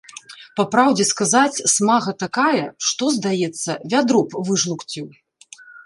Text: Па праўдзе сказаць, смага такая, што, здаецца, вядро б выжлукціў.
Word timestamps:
Па 0.59 0.63
праўдзе 0.75 1.05
сказаць, 1.09 1.63
смага 1.75 2.11
такая, 2.23 2.65
што, 2.89 3.03
здаецца, 3.19 3.79
вядро 3.95 4.19
б 4.33 4.47
выжлукціў. 4.49 5.07